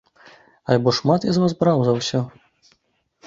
[0.75, 2.19] Альбо шмат я з вас браў за ўсё?